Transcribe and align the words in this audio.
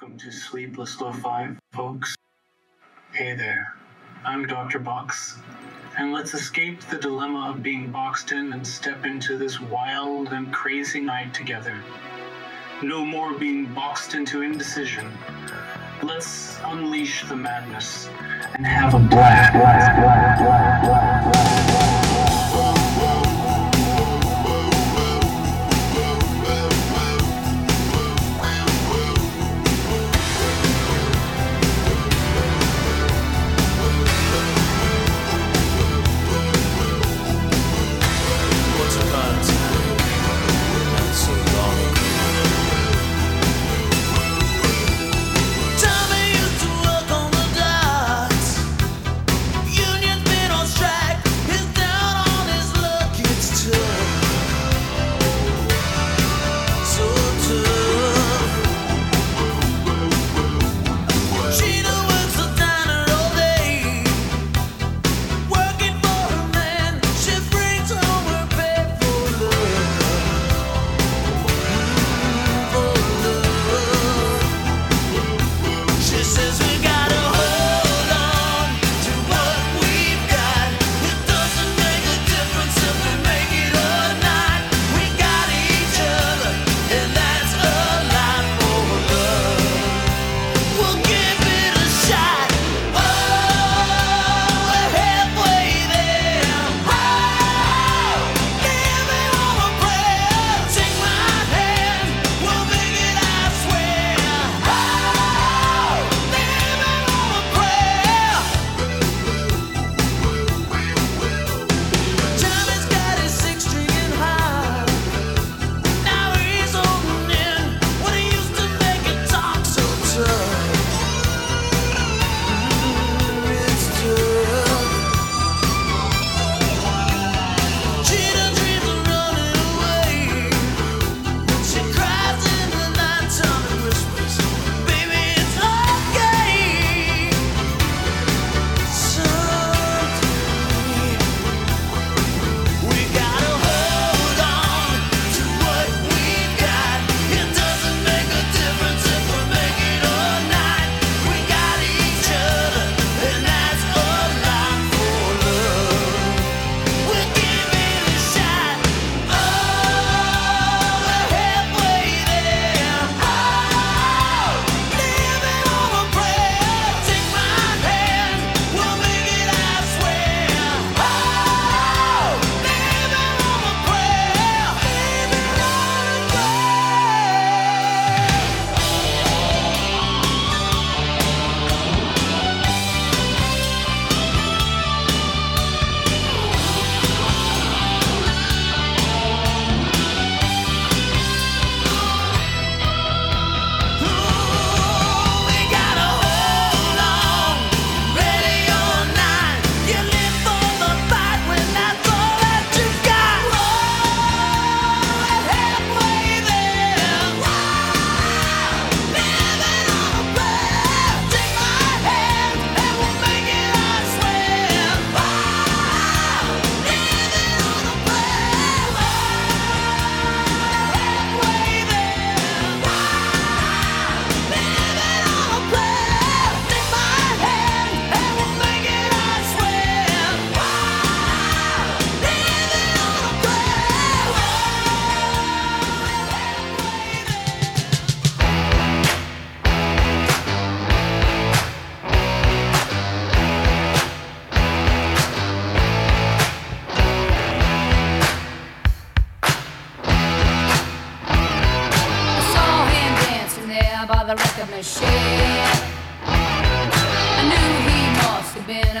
Welcome 0.00 0.18
to 0.18 0.30
Sleepless 0.30 1.00
Lo-Fi, 1.00 1.56
folks. 1.72 2.14
Hey 3.12 3.34
there, 3.34 3.74
I'm 4.24 4.46
Dr. 4.46 4.78
Box, 4.78 5.38
and 5.98 6.12
let's 6.12 6.34
escape 6.34 6.80
the 6.82 6.98
dilemma 6.98 7.50
of 7.50 7.64
being 7.64 7.90
boxed 7.90 8.30
in 8.30 8.52
and 8.52 8.64
step 8.64 9.04
into 9.04 9.36
this 9.36 9.58
wild 9.58 10.28
and 10.28 10.52
crazy 10.52 11.00
night 11.00 11.34
together. 11.34 11.82
No 12.80 13.04
more 13.04 13.34
being 13.34 13.74
boxed 13.74 14.14
into 14.14 14.42
indecision. 14.42 15.10
Let's 16.04 16.60
unleash 16.62 17.28
the 17.28 17.34
madness 17.34 18.08
and 18.54 18.64
have 18.64 18.94
a 18.94 19.00
blast. 19.00 19.52
blast, 19.52 19.96
blast, 19.96 21.24
blast 21.24 21.67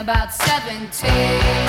about 0.08 0.32
17. 0.32 1.67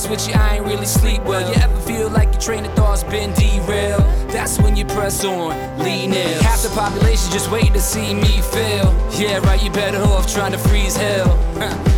honest 0.00 0.26
with 0.26 0.34
you, 0.34 0.40
I 0.40 0.56
ain't 0.56 0.66
really 0.66 0.86
sleep 0.86 1.22
well. 1.24 1.40
You 1.40 1.54
ever 1.62 1.80
feel 1.80 2.08
like 2.08 2.32
your 2.32 2.40
train 2.40 2.64
of 2.64 2.72
thought's 2.74 3.04
been 3.04 3.32
derailed? 3.34 4.02
That's 4.30 4.58
when 4.58 4.76
you 4.76 4.84
press 4.84 5.24
on, 5.24 5.50
lean 5.78 6.12
in. 6.12 6.42
Half 6.42 6.62
the 6.62 6.70
population 6.70 7.30
just 7.32 7.50
waiting 7.50 7.72
to 7.74 7.80
see 7.80 8.14
me 8.14 8.40
fail. 8.40 8.94
Yeah, 9.12 9.38
right, 9.38 9.62
you 9.62 9.70
better 9.70 9.98
off 9.98 10.32
trying 10.32 10.52
to 10.52 10.58
freeze 10.58 10.96
hell. 10.96 11.36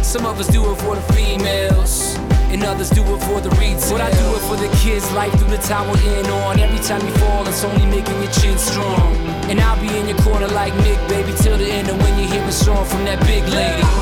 Some 0.03 0.27
of 0.27 0.41
us 0.41 0.49
do 0.49 0.62
it 0.73 0.77
for 0.77 0.97
the 0.97 1.03
females 1.12 2.17
and 2.51 2.62
others 2.65 2.91
do 2.91 3.03
it 3.03 3.21
for 3.25 3.41
the 3.41 3.51
retail. 3.51 3.93
But 3.93 4.01
I 4.01 4.11
do 4.11 4.27
it 4.37 4.43
for 4.49 4.57
the 4.57 4.69
kids, 4.83 5.11
life 5.12 5.33
through 5.38 5.51
the 5.51 5.62
tower 5.62 5.97
in 6.19 6.27
on. 6.27 6.59
Every 6.59 6.85
time 6.85 7.07
you 7.07 7.15
fall, 7.15 7.47
it's 7.47 7.65
only 7.65 7.87
making 7.87 8.21
your 8.23 8.33
chin 8.33 8.59
strong. 8.59 9.15
And 9.49 9.61
I'll 9.61 9.81
be 9.81 9.88
in 9.97 10.09
your 10.09 10.19
corner 10.19 10.49
like 10.49 10.75
Nick, 10.79 10.99
baby, 11.09 11.33
till 11.38 11.57
the 11.57 11.67
end 11.67 11.88
of 11.88 11.97
when 12.03 12.19
you 12.19 12.27
hear 12.27 12.43
a 12.43 12.53
song 12.53 12.85
from 12.85 13.05
that 13.05 13.21
big 13.27 13.45
lady. 13.49 14.02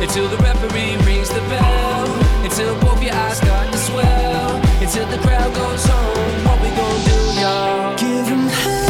Until 0.00 0.28
the 0.28 0.36
referee 0.38 0.96
rings 1.04 1.28
the 1.28 1.40
bell. 1.48 2.06
Until 2.44 2.78
both 2.80 3.02
your 3.02 3.14
eyes 3.14 3.38
start 3.38 3.72
to 3.72 3.78
swell. 3.78 4.56
Until 4.80 5.06
the 5.08 5.18
crowd 5.18 5.52
goes 5.54 5.84
home. 5.86 6.44
What 6.46 6.62
we 6.62 6.68
gonna 6.70 7.04
do, 7.04 7.40
y'all? 7.40 7.96
Give 7.96 8.26
hell. 8.48 8.87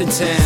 Washington 0.00 0.39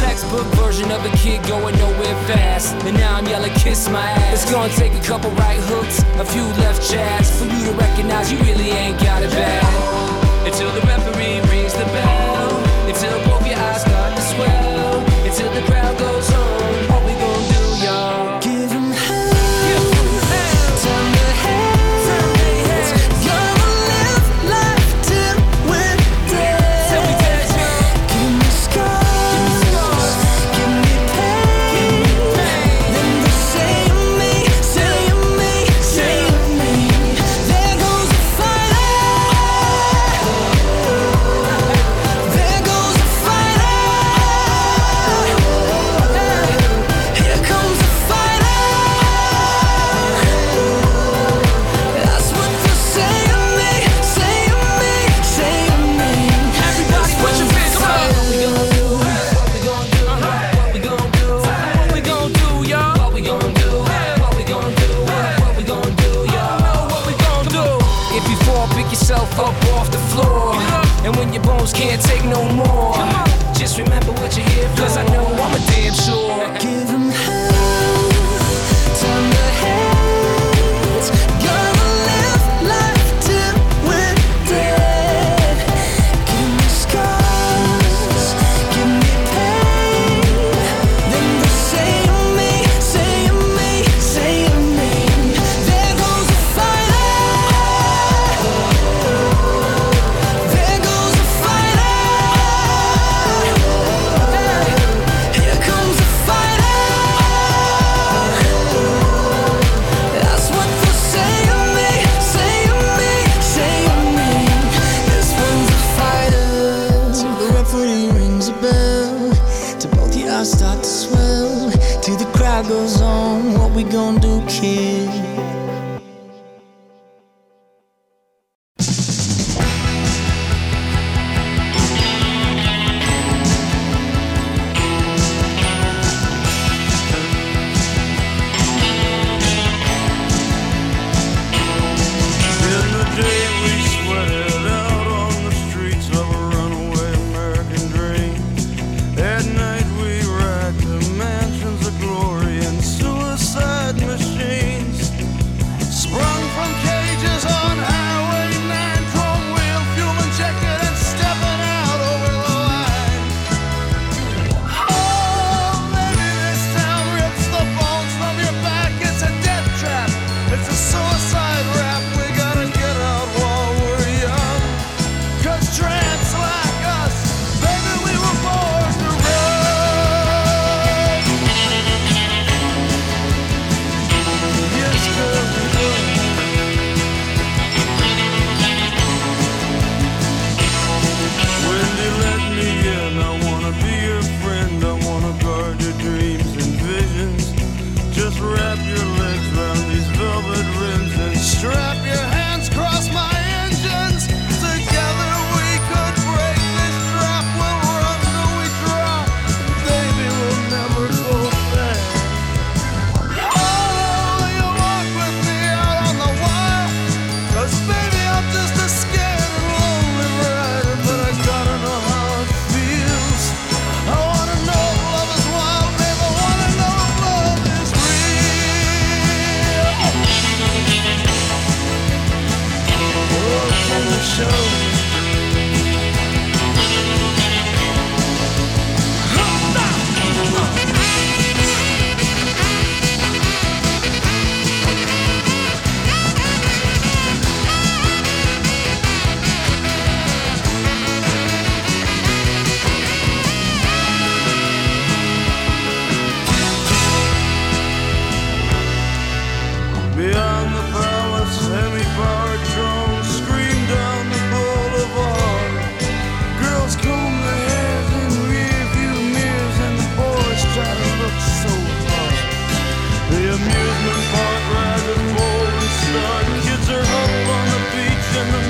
footy 117.74 118.06
rings 118.12 118.48
a 118.48 118.52
bell. 118.62 119.34
To 119.80 119.88
both 119.96 120.16
your 120.16 120.30
eyes 120.30 120.52
start 120.52 120.78
to 120.84 120.88
swell. 120.88 121.70
Till 122.02 122.16
the 122.16 122.30
crowd 122.37 122.68
goes 122.68 123.00
on, 123.00 123.54
what 123.58 123.72
we 123.72 123.82
gonna 123.82 124.20
do, 124.20 124.34
kid? 124.46 125.34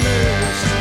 mist 0.04 0.73